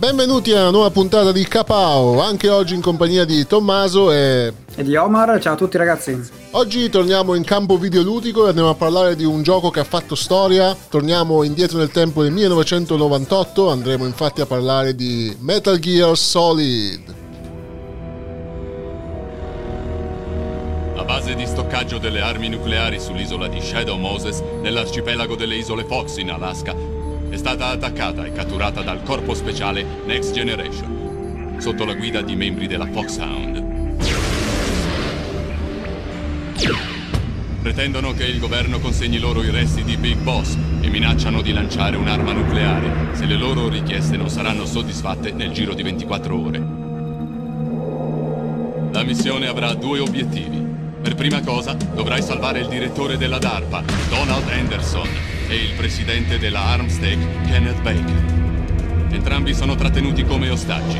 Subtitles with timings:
[0.00, 4.50] Benvenuti a una nuova puntata di Capao, anche oggi in compagnia di Tommaso e...
[4.74, 6.18] E di Omar, ciao a tutti ragazzi.
[6.52, 10.14] Oggi torniamo in campo videoludico e andiamo a parlare di un gioco che ha fatto
[10.14, 10.74] storia.
[10.88, 17.14] Torniamo indietro nel tempo del 1998, andremo infatti a parlare di Metal Gear Solid.
[20.94, 26.16] La base di stoccaggio delle armi nucleari sull'isola di Shadow Moses, nell'arcipelago delle isole Fox
[26.16, 26.74] in Alaska,
[27.30, 32.66] è stata attaccata e catturata dal corpo speciale Next Generation, sotto la guida di membri
[32.66, 33.68] della Foxhound.
[37.62, 41.96] Pretendono che il governo consegni loro i resti di Big Boss e minacciano di lanciare
[41.96, 46.58] un'arma nucleare se le loro richieste non saranno soddisfatte nel giro di 24 ore.
[48.92, 50.58] La missione avrà due obiettivi.
[51.00, 55.08] Per prima cosa dovrai salvare il direttore della DARPA, Donald Anderson,
[55.50, 59.08] e il presidente della Armstead, Kenneth Baker.
[59.10, 60.96] Entrambi sono trattenuti come ostaggi.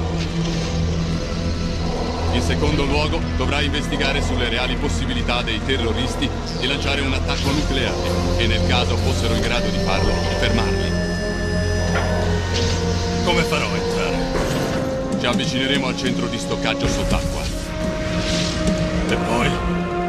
[2.32, 8.38] In secondo luogo, dovrai investigare sulle reali possibilità dei terroristi di lanciare un attacco nucleare
[8.38, 10.90] e nel caso fossero in grado di farlo, fermarli.
[13.24, 15.18] Come farò a entrare?
[15.20, 17.42] Ci avvicineremo al centro di stoccaggio sott'acqua.
[19.10, 19.48] E poi?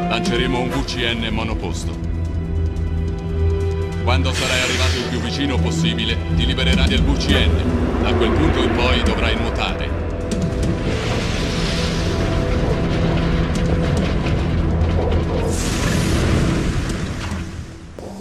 [0.09, 2.10] Lanceremo un VCN monoposto.
[4.03, 8.01] Quando sarai arrivato il più vicino possibile, ti libererai del VCN.
[8.01, 9.89] Da quel punto in poi dovrai nuotare.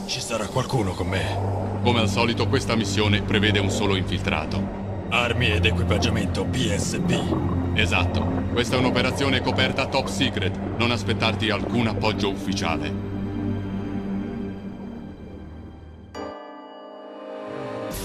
[0.07, 1.81] Ci sarà qualcuno con me.
[1.83, 4.79] Come al solito questa missione prevede un solo infiltrato.
[5.09, 7.73] Armi ed equipaggiamento PSP.
[7.75, 8.23] Esatto.
[8.53, 10.57] Questa è un'operazione coperta top secret.
[10.77, 13.10] Non aspettarti alcun appoggio ufficiale.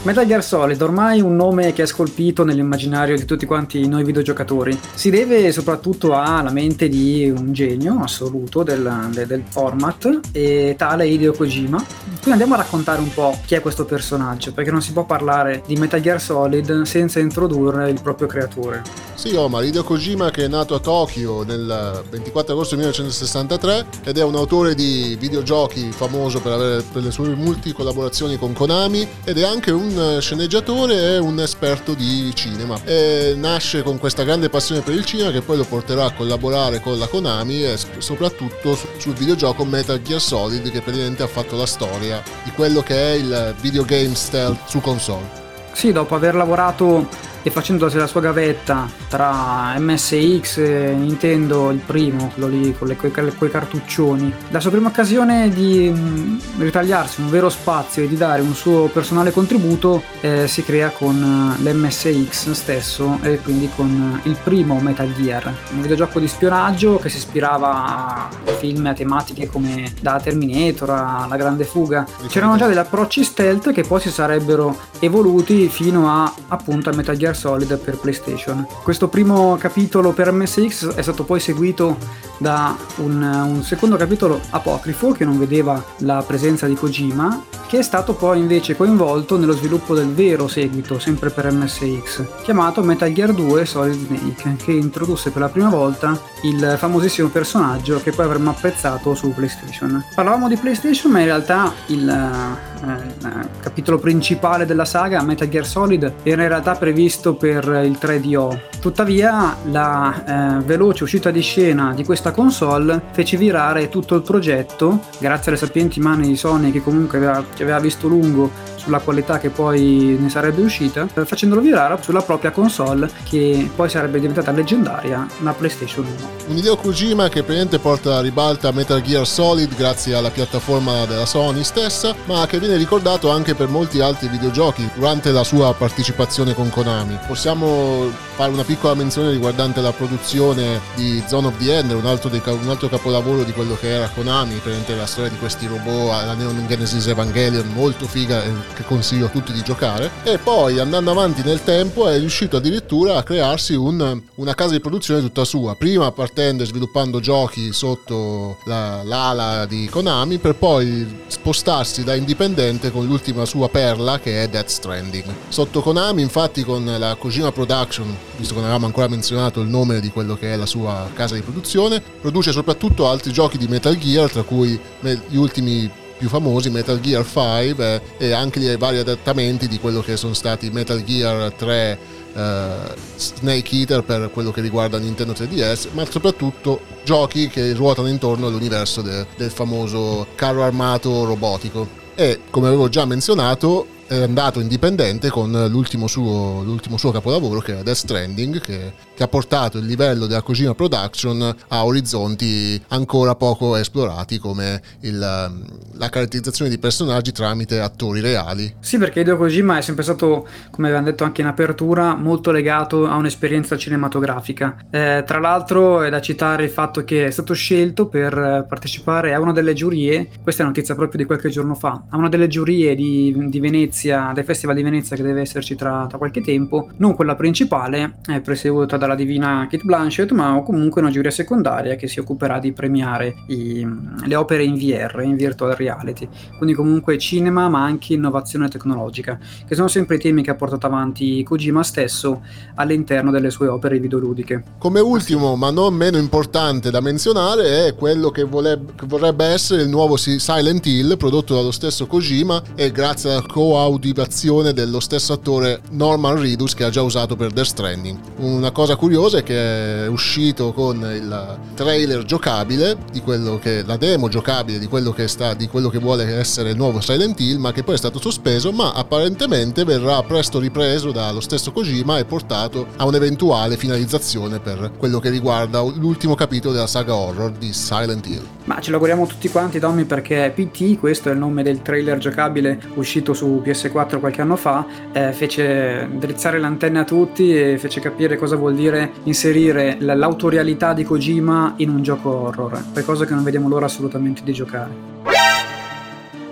[0.05, 4.79] Metal Gear Solid, ormai un nome che è scolpito nell'immaginario di tutti quanti noi videogiocatori.
[4.93, 11.33] Si deve soprattutto alla mente di un genio assoluto del, del, format, e tale Hideo
[11.33, 11.83] Kojima.
[12.03, 15.63] Quindi andiamo a raccontare un po' chi è questo personaggio, perché non si può parlare
[15.65, 18.83] di Metal Gear Solid senza introdurre il proprio creatore.
[19.15, 24.23] Sì, Omar, Hideo Kojima che è nato a Tokyo nel 24 agosto 1963 ed è
[24.23, 29.39] un autore di videogiochi famoso per, avere, per le sue multi collaborazioni con Konami ed
[29.39, 32.79] è anche un sceneggiatore e un esperto di cinema.
[32.83, 36.79] E nasce con questa grande passione per il cinema che poi lo porterà a collaborare
[36.79, 41.65] con la Konami e soprattutto sul videogioco Metal Gear Solid che praticamente ha fatto la
[41.65, 45.43] storia di quello che è il videogame stealth su console.
[45.73, 52.31] Sì, dopo aver lavorato e facendosi la sua gavetta tra MSX e Nintendo, il primo,
[52.33, 57.49] quello lì con le, quei, cartuccioni, la sua prima occasione di mh, ritagliarsi un vero
[57.49, 63.39] spazio e di dare un suo personale contributo eh, si crea con l'MSX stesso e
[63.39, 68.87] quindi con il primo Metal Gear, un videogioco di spionaggio che si ispirava a film
[68.87, 72.07] a tematiche come da Terminator alla Grande Fuga.
[72.27, 77.15] C'erano già degli approcci stealth che poi si sarebbero evoluti fino a appunto a Metal
[77.15, 78.65] Gear Solid per PlayStation.
[78.81, 81.97] Questo primo capitolo per MSX è stato poi seguito
[82.37, 87.81] da un, un, secondo capitolo apocrifo che non vedeva la presenza di Kojima, che è
[87.81, 93.33] stato poi invece coinvolto nello sviluppo del vero seguito, sempre per MSX, chiamato Metal Gear
[93.33, 98.51] 2 Solid Snake, che introdusse per la prima volta il famosissimo personaggio che poi avremmo
[98.51, 100.03] apprezzato su PlayStation.
[100.13, 102.87] Parlavamo di PlayStation, ma in realtà il, eh,
[103.17, 108.59] il capitolo principale della saga, Metal Gear Solid, era in realtà previsto per il 3DO.
[108.79, 114.99] Tuttavia, la eh, veloce uscita di scena di questa console fece virare tutto il progetto,
[115.17, 118.51] grazie alle sapienti mani di Sony che comunque aveva, ci aveva visto lungo
[118.85, 123.89] sulla qualità che poi ne sarebbe uscita, eh, facendolo virare sulla propria console che poi
[123.89, 126.15] sarebbe diventata leggendaria, la PlayStation 1.
[126.47, 131.25] Un Hideo Kojima che praticamente porta la ribalta Metal Gear Solid grazie alla piattaforma della
[131.25, 136.53] Sony stessa, ma che viene ricordato anche per molti altri videogiochi durante la sua partecipazione
[136.53, 137.17] con Konami.
[137.27, 142.29] Possiamo fare una piccola menzione riguardante la produzione di Zone of the Ender, un altro,
[142.29, 146.25] dei, un altro capolavoro di quello che era Konami, praticamente la storia di questi robot,
[146.25, 148.43] la Neon Genesis Evangelion, molto figa
[148.75, 150.11] che consiglio a tutti di giocare.
[150.23, 154.79] E poi andando avanti nel tempo è riuscito addirittura a crearsi un, una casa di
[154.79, 161.23] produzione tutta sua, prima partendo e sviluppando giochi sotto la, l'ala di Konami per poi
[161.27, 165.33] spostarsi da indipendente con l'ultima sua perla che è Death Stranding.
[165.47, 169.99] Sotto Konami infatti con la Kojima Production, visto che non avevamo ancora menzionato il nome
[170.01, 173.97] di quello che è la sua casa di produzione, produce soprattutto altri giochi di Metal
[173.97, 178.97] Gear, tra cui gli ultimi più famosi, Metal Gear 5 eh, e anche i vari
[178.97, 181.99] adattamenti di quello che sono stati Metal Gear 3
[182.35, 182.73] eh,
[183.15, 189.01] Snake Eater per quello che riguarda Nintendo 3DS, ma soprattutto giochi che ruotano intorno all'universo
[189.01, 192.03] de, del famoso carro armato robotico.
[192.15, 197.79] E come avevo già menzionato, è andato indipendente con l'ultimo suo, l'ultimo suo capolavoro che
[197.79, 203.33] è Death Stranding che, che, ha portato il livello della Kojima Production a orizzonti ancora
[203.35, 208.75] poco esplorati come il, la caratterizzazione di personaggi tramite attori reali.
[208.79, 213.07] Sì perché Hideo Kojima è sempre stato, come avevamo detto anche in apertura, molto legato
[213.07, 214.77] a un'esperienza cinematografica.
[214.91, 219.39] Eh, tra l'altro è da citare il fatto che è stato scelto per partecipare a
[219.39, 222.93] una delle giurie, questa è notizia proprio di qualche giorno fa, a una delle giurie
[222.93, 226.89] di, di Venezia Venezia, del Festival di Venezia che deve esserci tra, tra qualche tempo,
[226.97, 232.07] non quella principale, è presieduta dalla divina Kate Blanchett, ma comunque una giuria secondaria che
[232.07, 233.87] si occuperà di premiare i,
[234.25, 236.27] le opere in VR, in virtual reality,
[236.57, 240.87] quindi comunque cinema ma anche innovazione tecnologica, che sono sempre i temi che ha portato
[240.87, 242.41] avanti Kojima stesso
[242.75, 244.63] all'interno delle sue opere videoludiche.
[244.77, 249.83] Come ultimo, ma non meno importante da menzionare, è quello che, voleb- che vorrebbe essere
[249.83, 255.33] il nuovo Silent Hill prodotto dallo stesso Kojima e grazie al co audivazione dello stesso
[255.33, 258.17] attore Norman Reedus che ha già usato per Death Stranding.
[258.37, 263.97] Una cosa curiosa è che è uscito con il trailer giocabile di quello che la
[263.97, 267.57] demo giocabile di quello che sta di quello che vuole essere il nuovo Silent Hill,
[267.57, 272.25] ma che poi è stato sospeso, ma apparentemente verrà presto ripreso dallo stesso Kojima e
[272.25, 278.25] portato a un'eventuale finalizzazione per quello che riguarda l'ultimo capitolo della saga horror di Silent
[278.27, 278.45] Hill.
[278.65, 282.79] Ma ce l'auguriamo tutti quanti, Tommy, perché PT, questo è il nome del trailer giocabile
[282.95, 287.99] uscito su PS4 qualche anno fa, eh, fece drizzare le antenne a tutti e fece
[287.99, 293.43] capire cosa vuol dire inserire l'autorialità di Kojima in un gioco horror, qualcosa che non
[293.43, 295.13] vediamo l'ora assolutamente di giocare.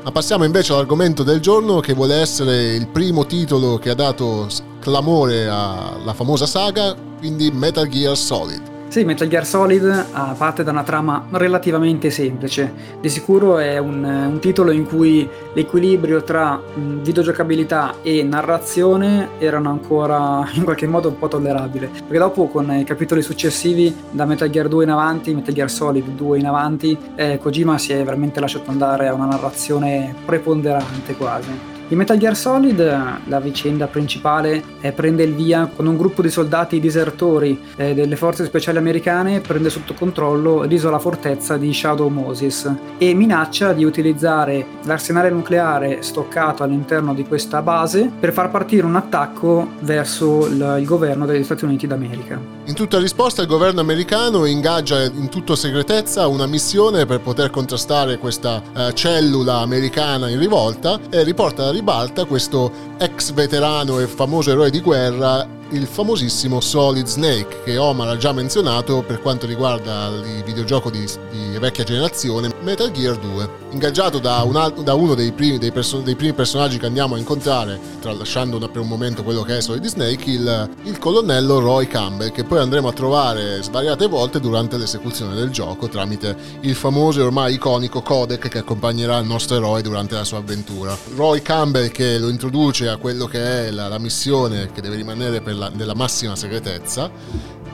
[0.03, 4.49] Ma passiamo invece all'argomento del giorno che vuole essere il primo titolo che ha dato
[4.81, 8.72] clamore alla famosa saga, quindi Metal Gear Solid.
[8.93, 10.05] Sì, Metal Gear Solid
[10.37, 12.71] parte da una trama relativamente semplice.
[13.01, 20.47] Di sicuro è un, un titolo in cui l'equilibrio tra videogiocabilità e narrazione erano ancora
[20.53, 21.87] in qualche modo un po' tollerabile.
[21.87, 26.09] Perché dopo con i capitoli successivi, da Metal Gear 2 in avanti, Metal Gear Solid
[26.09, 31.72] 2 in avanti, eh, Kojima si è veramente lasciato andare a una narrazione preponderante quasi.
[31.93, 32.79] In Metal Gear Solid
[33.25, 38.15] la vicenda principale eh, prende il via con un gruppo di soldati disertori eh, delle
[38.15, 44.65] forze speciali americane prende sotto controllo l'isola fortezza di Shadow Moses e minaccia di utilizzare
[44.85, 51.27] l'arsenale nucleare stoccato all'interno di questa base per far partire un attacco verso il, governo
[51.27, 52.39] degli Stati Uniti d'America.
[52.65, 58.17] In tutta risposta il governo americano ingaggia in tutta segretezza una missione per poter contrastare
[58.17, 64.51] questa uh, cellula americana in rivolta e riporta alla ribalta questo ex veterano e famoso
[64.51, 70.07] eroe di guerra il famosissimo Solid Snake che Omar ha già menzionato per quanto riguarda
[70.07, 75.31] il videogioco di, di vecchia generazione Metal Gear 2 ingaggiato da, un, da uno dei
[75.31, 79.41] primi, dei, perso- dei primi, personaggi che andiamo a incontrare tralasciando per un momento quello
[79.41, 84.07] che è Solid Snake il, il colonnello Roy Campbell che poi andremo a trovare svariate
[84.07, 89.25] volte durante l'esecuzione del gioco tramite il famoso e ormai iconico codec che accompagnerà il
[89.25, 90.95] nostro eroe durante la sua avventura.
[91.15, 95.41] Roy Campbell che lo introduce a quello che è la, la missione che deve rimanere
[95.41, 97.09] per la della, della massima segretezza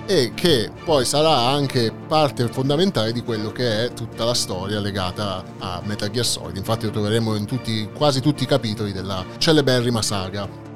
[0.05, 5.43] e che poi sarà anche parte fondamentale di quello che è tutta la storia legata
[5.59, 6.57] a Metal Gear Solid.
[6.57, 10.67] Infatti lo troveremo in tutti, quasi tutti i capitoli della celeberrima saga.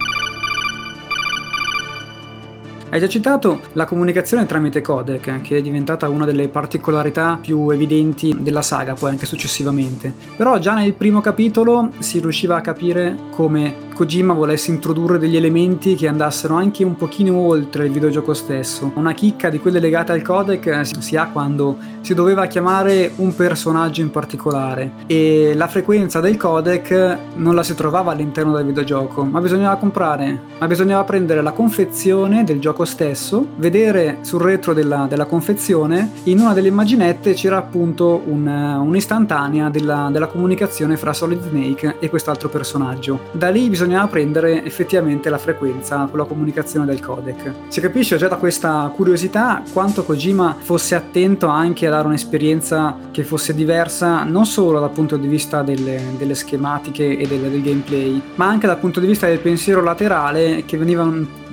[2.94, 8.36] Hai già citato la comunicazione tramite codec, che è diventata una delle particolarità più evidenti
[8.40, 10.14] della saga, poi anche successivamente.
[10.36, 15.96] Però già nel primo capitolo si riusciva a capire come Kojima volesse introdurre degli elementi
[15.96, 18.92] che andassero anche un pochino oltre il videogioco stesso.
[18.96, 24.02] Una chicca di quelle legate al codec si ha quando si doveva chiamare un personaggio
[24.02, 29.40] in particolare e la frequenza del codec non la si trovava all'interno del videogioco, ma
[29.40, 35.26] bisognava comprare, ma bisognava prendere la confezione del gioco stesso, vedere sul retro della, della
[35.26, 41.98] confezione, in una delle immaginette c'era appunto un, un'istantanea della, della comunicazione fra Solid Snake
[42.00, 43.20] e quest'altro personaggio.
[43.32, 47.52] Da lì bisognava prendere effettivamente la frequenza con la comunicazione del codec.
[47.68, 53.24] Si capisce già da questa curiosità quanto Kojima fosse attento anche a dare un'esperienza che
[53.24, 58.22] fosse diversa non solo dal punto di vista delle, delle schematiche e del, del gameplay,
[58.36, 61.04] ma anche dal punto di vista del pensiero laterale che veniva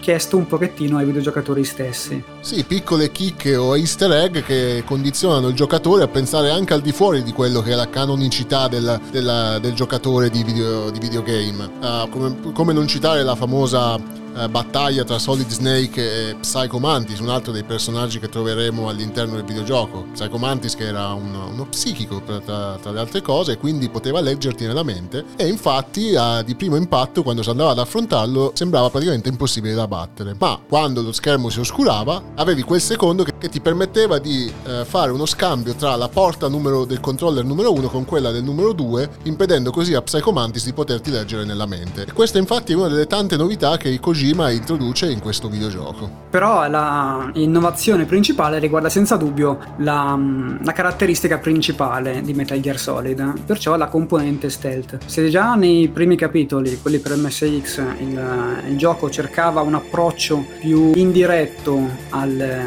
[0.00, 2.22] chiesto un pochettino ai videogiocatori stessi.
[2.40, 6.92] Sì, piccole chicche o easter egg che condizionano il giocatore a pensare anche al di
[6.92, 11.70] fuori di quello che è la canonicità del, del, del giocatore di, video, di videogame.
[11.80, 17.18] Uh, come, come non citare la famosa eh, battaglia tra Solid Snake e Psycho Mantis,
[17.18, 20.06] un altro dei personaggi che troveremo all'interno del videogioco.
[20.12, 24.20] Psycho Mantis che era un, uno psichico tra, tra, le altre cose e quindi poteva
[24.20, 28.88] leggerti nella mente e infatti eh, di primo impatto quando si andava ad affrontarlo sembrava
[28.90, 30.34] praticamente impossibile da battere.
[30.38, 34.84] Ma quando lo schermo si oscurava avevi quel secondo che, che ti permetteva di eh,
[34.84, 38.72] fare uno scambio tra la porta numero, del controller numero 1 con quella del numero
[38.72, 42.06] 2 impedendo così a Psycho Mantis di poterti leggere nella mente.
[42.08, 45.48] E questa infatti è una delle tante novità che i Kojima Kojima introduce in questo
[45.48, 46.28] videogioco.
[46.28, 46.66] Però
[47.32, 50.14] l'innovazione principale riguarda senza dubbio la,
[50.62, 54.98] la, caratteristica principale di Metal Gear Solid, perciò la componente stealth.
[55.06, 60.92] Se già nei primi capitoli, quelli per MSX, il, il gioco cercava un approccio più
[60.96, 62.60] indiretto al,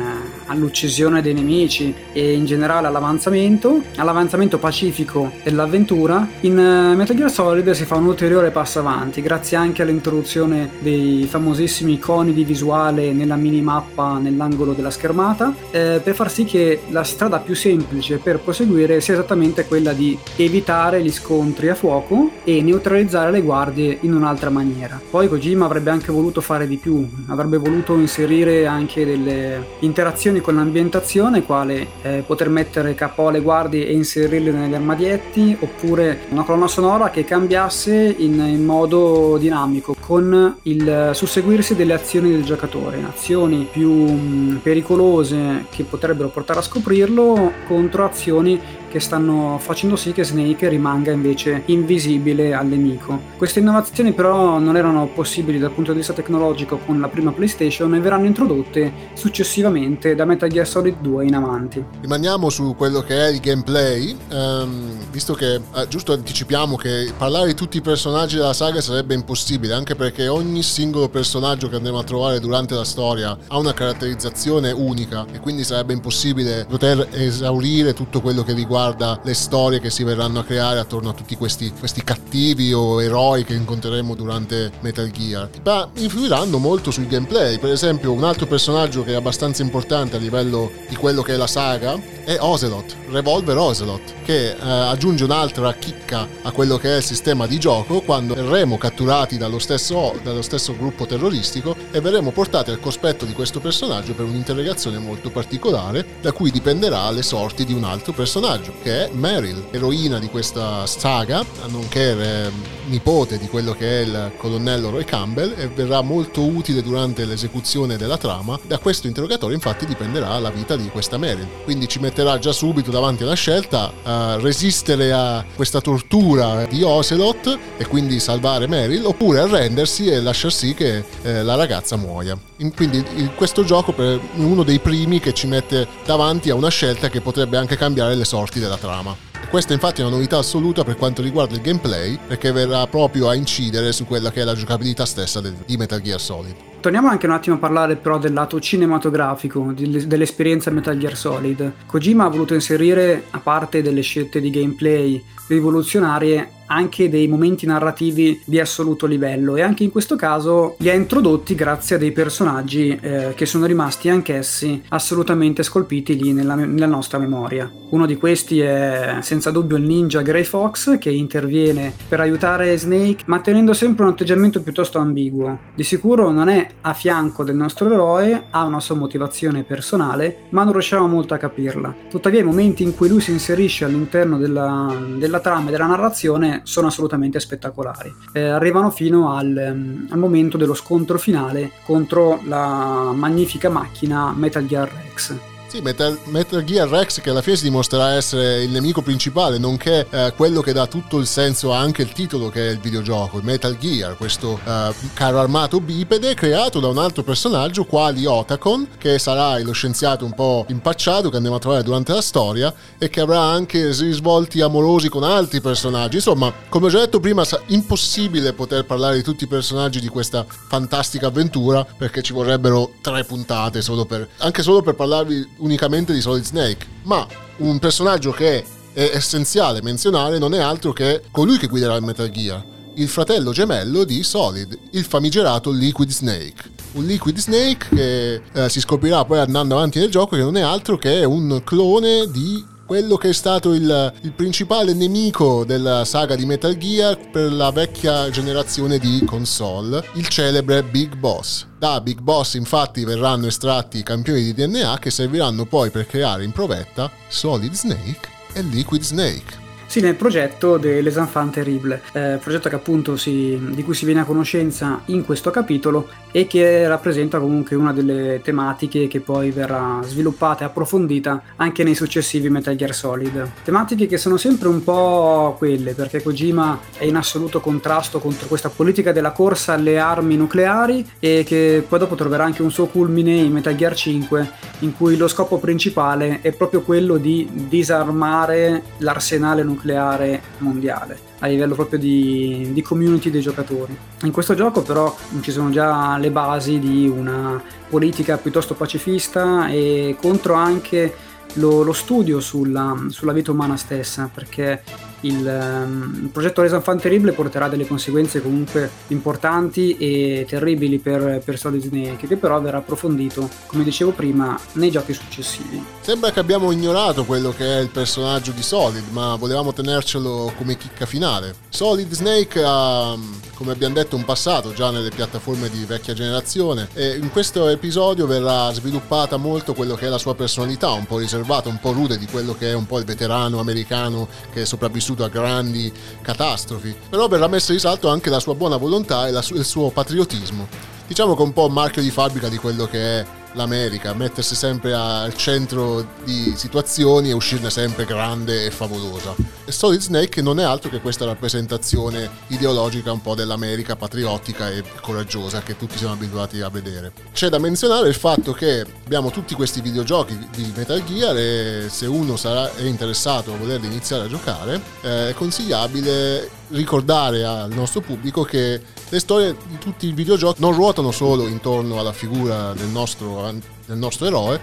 [0.47, 7.85] all'uccisione dei nemici e in generale all'avanzamento, all'avanzamento pacifico dell'avventura, in Metal Gear Solid si
[7.85, 13.35] fa un ulteriore passo avanti, grazie anche all'introduzione dei famosi famosissimi iconi di visuale nella
[13.35, 18.99] minimappa nell'angolo della schermata eh, per far sì che la strada più semplice per proseguire
[19.01, 24.49] sia esattamente quella di evitare gli scontri a fuoco e neutralizzare le guardie in un'altra
[24.49, 24.99] maniera.
[25.09, 30.55] Poi Kojima avrebbe anche voluto fare di più, avrebbe voluto inserire anche delle interazioni con
[30.55, 36.67] l'ambientazione, quale eh, poter mettere capo alle guardie e inserirle negli armadietti, oppure una colonna
[36.67, 43.67] sonora che cambiasse in, in modo dinamico con il susseguirsi delle azioni del giocatore, azioni
[43.71, 48.59] più mm, pericolose che potrebbero portare a scoprirlo contro azioni
[48.93, 53.19] che stanno facendo sì che Snake rimanga invece invisibile al nemico.
[53.37, 57.95] Queste innovazioni però non erano possibili dal punto di vista tecnologico con la prima PlayStation
[57.95, 61.83] e verranno introdotte successivamente da Metal Gear Solid 2 in avanti.
[62.01, 67.47] Rimaniamo su quello che è il gameplay, um, visto che eh, giusto anticipiamo che parlare
[67.47, 71.99] di tutti i personaggi della saga sarebbe impossibile, anche perché ogni singolo personaggio che andremo
[71.99, 77.93] a trovare durante la storia ha una caratterizzazione unica e quindi sarebbe impossibile poter esaurire
[77.93, 81.71] tutto quello che riguarda le storie che si verranno a creare attorno a tutti questi,
[81.77, 85.49] questi cattivi o eroi che incontreremo durante Metal Gear.
[85.63, 87.59] Ma influiranno molto sul gameplay.
[87.59, 91.37] Per esempio, un altro personaggio che è abbastanza importante a livello di quello che è
[91.37, 96.97] la saga è Ocelot, Revolver Ocelot, che eh, aggiunge un'altra chicca a quello che è
[96.97, 99.82] il sistema di gioco quando verremo catturati dallo stesso,
[100.23, 105.29] dallo stesso gruppo terroristico e verremo portati al cospetto di questo personaggio per un'interrogazione molto
[105.29, 110.27] particolare da cui dipenderà le sorti di un altro personaggio che è Meryl, eroina di
[110.27, 112.51] questa saga, nonché eh,
[112.85, 117.97] nipote di quello che è il colonnello Roy Campbell e verrà molto utile durante l'esecuzione
[117.97, 118.57] della trama.
[118.65, 121.47] Da questo interrogatorio infatti dipenderà la vita di questa Meryl.
[121.65, 127.59] Quindi ci metterà già subito davanti alla scelta a resistere a questa tortura di Ocelot
[127.77, 132.37] e quindi salvare Meryl oppure arrendersi e lasciar sì che eh, la ragazza muoia.
[132.75, 133.03] Quindi
[133.35, 137.57] questo gioco è uno dei primi che ci mette davanti a una scelta che potrebbe
[137.57, 139.15] anche cambiare le sorti della trama.
[139.49, 143.35] Questa infatti è una novità assoluta per quanto riguarda il gameplay, perché verrà proprio a
[143.35, 146.55] incidere su quella che è la giocabilità stessa di Metal Gear Solid.
[146.79, 151.71] Torniamo anche un attimo a parlare però del lato cinematografico, dell'esperienza Metal Gear Solid.
[151.85, 158.41] Kojima ha voluto inserire, a parte delle scelte di gameplay rivoluzionarie, anche dei momenti narrativi
[158.45, 162.97] di assoluto livello e anche in questo caso li ha introdotti grazie a dei personaggi
[162.99, 167.71] eh, che sono rimasti anch'essi assolutamente scolpiti lì nella, nella nostra memoria.
[167.89, 173.23] Uno di questi è senza dubbio il ninja Grey Fox che interviene per aiutare Snake
[173.27, 175.59] ma tenendo sempre un atteggiamento piuttosto ambiguo.
[175.75, 180.63] Di sicuro non è a fianco del nostro eroe, ha una sua motivazione personale, ma
[180.63, 181.93] non riusciamo molto a capirla.
[182.09, 186.61] Tuttavia i momenti in cui lui si inserisce all'interno della, della trama e della narrazione
[186.63, 188.13] sono assolutamente spettacolari.
[188.33, 194.65] Eh, arrivano fino al, um, al momento dello scontro finale contro la magnifica macchina Metal
[194.65, 195.52] Gear Rex.
[195.73, 200.05] Sì, Metal, Metal, Gear Rex che alla fine si dimostrerà essere il nemico principale, nonché
[200.07, 203.75] eh, quello che dà tutto il senso anche il titolo che è il videogioco, Metal
[203.79, 209.57] Gear, questo eh, carro armato bipede creato da un altro personaggio quali Otacon, che sarà
[209.63, 213.41] lo scienziato un po' impacciato che andiamo a trovare durante la storia e che avrà
[213.41, 216.17] anche risvolti amorosi con altri personaggi.
[216.17, 220.07] Insomma, come ho già detto prima, è impossibile poter parlare di tutti i personaggi di
[220.07, 226.13] questa fantastica avventura perché ci vorrebbero tre puntate solo per, anche solo per parlarvi unicamente
[226.13, 227.25] di Solid Snake, ma
[227.57, 232.29] un personaggio che è essenziale menzionare non è altro che colui che guiderà il Metal
[232.29, 232.63] Gear,
[232.95, 236.71] il fratello gemello di Solid, il famigerato Liquid Snake.
[236.93, 240.61] Un Liquid Snake che eh, si scoprirà poi andando avanti nel gioco che non è
[240.61, 246.35] altro che un clone di quello che è stato il, il, principale nemico della saga
[246.35, 251.65] di Metal Gear per la vecchia generazione di console, il celebre Big Boss.
[251.77, 256.43] Da Big Boss infatti verranno estratti i campioni di DNA che serviranno poi per creare
[256.43, 259.62] in provetta Solid Snake e Liquid Snake.
[259.93, 264.21] Sì, nel progetto dell'Es Enfants Terrible, eh, progetto che appunto si, di cui si viene
[264.21, 269.99] a conoscenza in questo capitolo e che rappresenta comunque una delle tematiche che poi verrà
[270.01, 273.51] sviluppata e approfondita anche nei successivi Metal Gear Solid.
[273.63, 278.69] Tematiche che sono sempre un po' quelle, perché Kojima è in assoluto contrasto contro questa
[278.69, 283.35] politica della corsa alle armi nucleari e che poi dopo troverà anche un suo culmine
[283.35, 289.61] in Metal Gear 5, in cui lo scopo principale è proprio quello di disarmare l'arsenale
[289.61, 293.95] nucleare nucleare mondiale a livello proprio di, di, community dei giocatori.
[294.23, 300.15] In questo gioco però ci sono già le basi di una politica piuttosto pacifista e
[300.19, 301.13] contro anche
[301.55, 304.81] lo, lo studio sulla, sulla, vita umana stessa, perché
[305.23, 311.41] il, um, il progetto Resident Fan Terrible porterà delle conseguenze comunque importanti e terribili per,
[311.43, 315.83] per Solid Snake, che però verrà approfondito, come dicevo prima, nei giochi successivi.
[316.01, 320.77] Sembra che abbiamo ignorato quello che è il personaggio di Solid, ma volevamo tenercelo come
[320.77, 321.55] chicca finale.
[321.69, 323.17] Solid Snake ha,
[323.55, 328.27] come abbiamo detto, un passato già nelle piattaforme di vecchia generazione e in questo episodio
[328.27, 332.17] verrà sviluppata molto quello che è la sua personalità, un po' riservata, un po' rude
[332.17, 335.91] di quello che è un po' il veterano americano che è sopravvissuto vissuto a grandi
[336.21, 339.89] catastrofi, però verrà messa in risalto anche la sua buona volontà e su- il suo
[339.89, 340.67] patriottismo.
[341.07, 344.93] Diciamo che è un po' marchio di fabbrica di quello che è l'America, mettersi sempre
[344.93, 349.35] al centro di situazioni e uscirne sempre grande e favolosa.
[349.65, 354.83] E Solid Snake non è altro che questa rappresentazione ideologica un po' dell'America patriottica e
[355.01, 357.11] coraggiosa che tutti siamo abituati a vedere.
[357.33, 362.05] C'è da menzionare il fatto che abbiamo tutti questi videogiochi di Metal Gear e se
[362.05, 368.43] uno sarà, è interessato a volerli iniziare a giocare è consigliabile ricordare al nostro pubblico
[368.43, 373.53] che le storie di tutti i videogiochi non ruotano solo intorno alla figura del nostro,
[373.85, 374.59] del nostro eroe,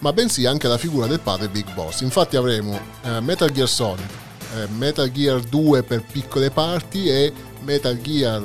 [0.00, 2.00] ma bensì anche alla figura del padre Big Boss.
[2.00, 4.04] Infatti avremo eh, Metal Gear Solid,
[4.56, 8.42] eh, Metal Gear 2 per piccole parti e Metal Gear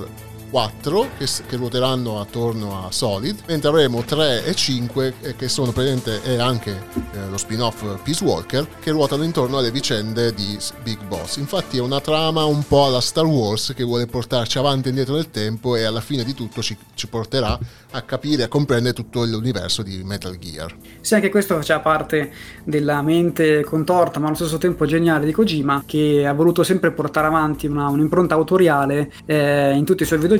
[0.50, 5.72] 4 che, che, ruoteranno attorno a Solid, mentre avremo 3 e 5 eh, che sono
[5.72, 6.72] presente e anche
[7.12, 11.38] eh, lo spin-off Peace Walker che ruotano intorno alle vicende di Big Boss.
[11.38, 15.16] Infatti è una trama un po' alla Star Wars che vuole portarci avanti e indietro
[15.16, 17.58] nel tempo e alla fine di tutto ci, ci porterà
[17.92, 20.76] a capire, a comprendere tutto l'universo di Metal Gear.
[21.02, 22.32] Sì, anche questo faceva parte
[22.64, 27.28] della mente contorta ma allo stesso tempo geniale di Kojima che ha voluto sempre portare
[27.28, 30.36] avanti una, un'impronta autoriale eh, in tutti i suoi videogiochi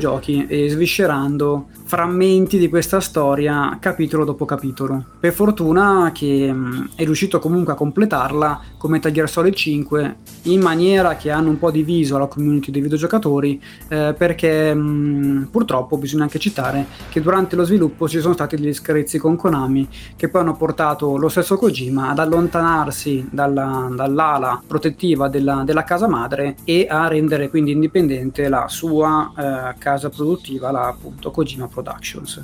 [0.48, 5.04] e sviscerando frammenti di questa storia capitolo dopo capitolo.
[5.20, 10.62] Per fortuna che mm, è riuscito comunque a completarla con Metal Gear Solid 5 in
[10.62, 15.98] maniera che hanno un po' diviso la community dei videogiocatori eh, perché mh, mm, purtroppo
[15.98, 20.30] bisogna anche citare che durante lo sviluppo ci sono stati degli screzi con Konami che
[20.30, 26.56] poi hanno portato lo stesso Kojima ad allontanarsi dalla, dall'ala protettiva della, della, casa madre
[26.64, 32.44] e a rendere quindi indipendente la sua eh, casa produttiva, la appunto Kojima Productions.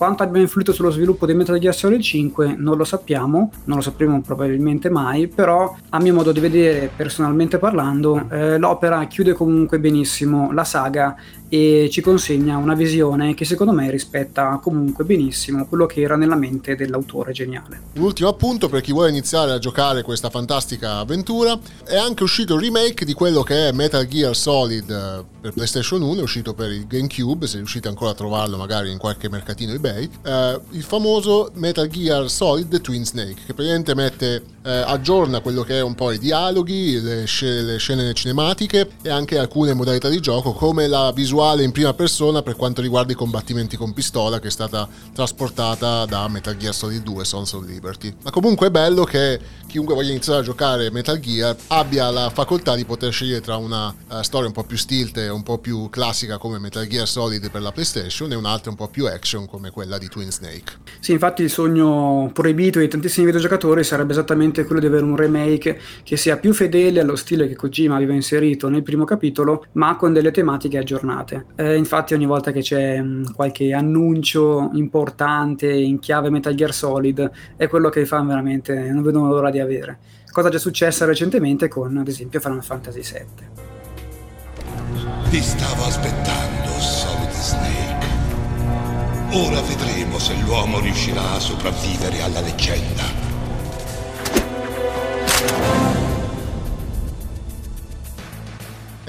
[0.00, 3.82] Quanto abbia influito sullo sviluppo di Metal Gear Solid 5 non lo sappiamo, non lo
[3.82, 9.78] sapremo probabilmente mai, però a mio modo di vedere, personalmente parlando, eh, l'opera chiude comunque
[9.78, 11.14] benissimo la saga
[11.52, 16.36] e ci consegna una visione che secondo me rispetta comunque benissimo quello che era nella
[16.36, 17.80] mente dell'autore geniale.
[17.96, 22.54] Un ultimo appunto per chi vuole iniziare a giocare questa fantastica avventura, è anche uscito
[22.54, 26.54] il remake di quello che è Metal Gear Solid eh, per PlayStation 1, è uscito
[26.54, 30.82] per il GameCube, se riuscite ancora a trovarlo magari in qualche mercatino eBay, eh, il
[30.82, 35.94] famoso Metal Gear Solid Twin Snake, che praticamente mette, eh, aggiorna quello che è un
[35.94, 40.86] po' i dialoghi, le, sc- le scene cinematiche e anche alcune modalità di gioco, come
[40.86, 44.88] la visuale in prima persona per quanto riguarda i combattimenti con pistola che è stata
[45.12, 48.14] trasportata da Metal Gear Solid 2 Sons of Liberty.
[48.22, 52.74] Ma comunque è bello che chiunque voglia iniziare a giocare Metal Gear abbia la facoltà
[52.74, 55.88] di poter scegliere tra una uh, storia un po' più stilt e un po' più
[55.88, 59.70] classica come Metal Gear Solid per la PlayStation e un'altra un po' più action come
[59.70, 60.72] quella di Twin Snake.
[61.00, 65.78] Sì, infatti il sogno proibito di tantissimi videogiocatori sarebbe esattamente quello di avere un remake
[66.02, 70.12] che sia più fedele allo stile che Kojima aveva inserito nel primo capitolo, ma con
[70.12, 71.46] delle tematiche aggiornate giornate.
[71.56, 76.72] Eh, infatti ogni volta che c'è mh, mm, qualche annuncio importante in chiave Metal Gear
[76.72, 79.98] Solid è quello che fa veramente, non vedo l'ora di avere.
[80.30, 83.68] Cosa già successa recentemente con ad esempio Final Fantasy VII.
[85.30, 86.59] Ti stavo aspettando.
[89.32, 93.19] Ora vedremo se l'uomo riuscirà a sopravvivere alla leggenda.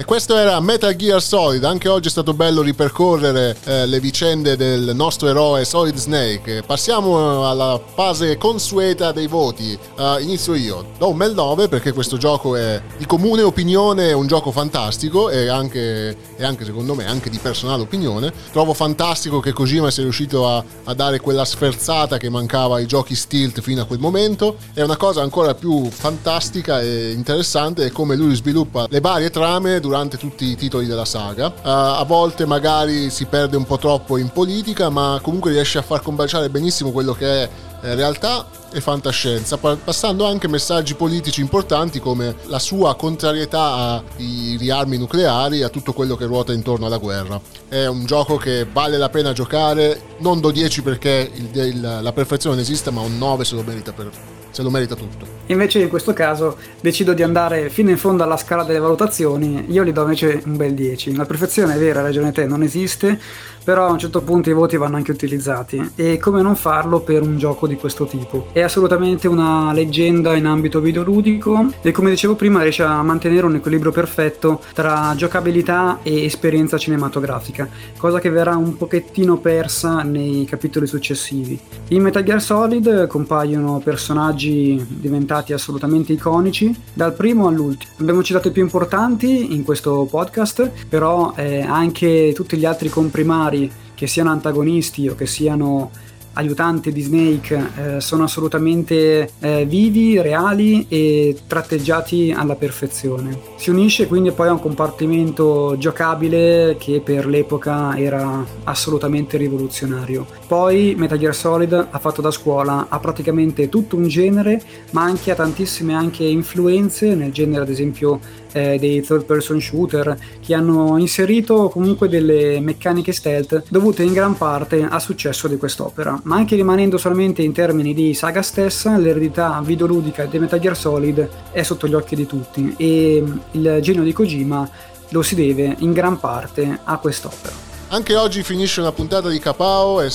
[0.02, 4.56] E questo era Metal Gear Solid, anche oggi è stato bello ripercorrere eh, le vicende
[4.56, 6.64] del nostro eroe Solid Snake.
[6.66, 9.78] Passiamo alla fase consueta dei voti.
[9.96, 14.26] Uh, inizio io, do un bel 9 perché questo gioco è di comune opinione, un
[14.26, 18.32] gioco fantastico e anche, e anche secondo me anche di personale opinione.
[18.50, 23.14] Trovo fantastico che Kojima sia riuscito a, a dare quella sferzata che mancava ai giochi
[23.14, 24.56] Stilt fino a quel momento.
[24.74, 29.90] È una cosa ancora più fantastica e interessante come lui sviluppa le varie trame durante
[29.92, 31.48] durante tutti i titoli della saga.
[31.48, 31.52] Uh,
[32.00, 36.00] a volte magari si perde un po' troppo in politica, ma comunque riesce a far
[36.00, 37.50] combaciare benissimo quello che è
[37.82, 44.96] eh, realtà e fantascienza, passando anche messaggi politici importanti come la sua contrarietà ai riarmi
[44.96, 47.38] nucleari e a tutto quello che ruota intorno alla guerra.
[47.68, 52.12] È un gioco che vale la pena giocare, non do 10 perché il, il, la
[52.12, 54.10] perfezione non esiste, ma un 9 se lo merita per,
[54.52, 55.26] se lo merita tutto.
[55.46, 59.84] Invece in questo caso decido di andare fino in fondo alla scala delle valutazioni, io
[59.84, 61.16] gli do invece un bel 10.
[61.16, 63.18] La perfezione è vera, ragione te, non esiste,
[63.64, 67.22] però a un certo punto i voti vanno anche utilizzati e come non farlo per
[67.22, 68.48] un gioco di questo tipo.
[68.52, 73.56] È assolutamente una leggenda in ambito videoludico e come dicevo prima riesce a mantenere un
[73.56, 80.86] equilibrio perfetto tra giocabilità e esperienza cinematografica, cosa che verrà un pochettino persa nei capitoli
[80.86, 81.58] successivi.
[81.88, 87.92] In Metal Gear Solid compaiono personaggi diventati assolutamente iconici dal primo all'ultimo.
[87.98, 93.70] Abbiamo citato i più importanti in questo podcast, però eh, anche tutti gli altri comprimari
[93.94, 95.90] che siano antagonisti o che siano
[96.34, 103.38] aiutanti di Snake eh, sono assolutamente eh, vivi, reali e tratteggiati alla perfezione.
[103.56, 110.26] Si unisce quindi poi a un compartimento giocabile che per l'epoca era assolutamente rivoluzionario.
[110.46, 115.30] Poi Metal Gear Solid ha fatto da scuola a praticamente tutto un genere, ma anche
[115.30, 118.20] a tantissime anche influenze nel genere ad esempio
[118.52, 124.36] eh, dei third person shooter che hanno inserito comunque delle meccaniche stealth dovute in gran
[124.36, 129.60] parte al successo di quest'opera ma anche rimanendo solamente in termini di saga stessa, l'eredità
[129.64, 134.12] videoludica di Metal Gear Solid è sotto gli occhi di tutti e il genio di
[134.12, 134.68] Kojima
[135.08, 137.54] lo si deve in gran parte a quest'opera.
[137.88, 140.10] Anche oggi finisce una puntata di Capao e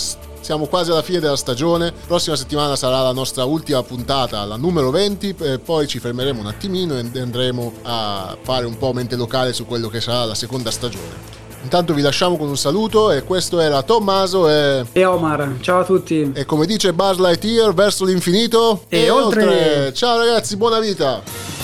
[0.48, 1.92] siamo quasi alla fine della stagione.
[2.08, 6.48] Prossima settimana sarà la nostra ultima puntata, la numero 20, e poi ci fermeremo un
[6.48, 10.72] attimino e andremo a fare un po' mente locale su quello che sarà la seconda
[10.72, 11.36] stagione.
[11.64, 14.86] Intanto vi lasciamo con un saluto e questo era Tommaso e...
[14.94, 16.32] E Omar, ciao a tutti.
[16.34, 19.44] E come dice Buzz Lightyear, verso l'infinito e, e oltre.
[19.44, 19.94] oltre.
[19.94, 21.57] Ciao ragazzi, buona vita.